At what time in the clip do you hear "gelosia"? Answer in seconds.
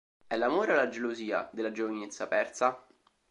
0.89-1.47